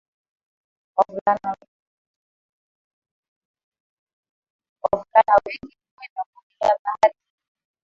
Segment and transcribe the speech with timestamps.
[4.87, 7.19] wavulana wengi huenda kuogelea baharini